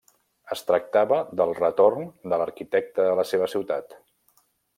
[0.53, 3.95] Es tractava del retorn de l'arquitecte a la seva ciutat.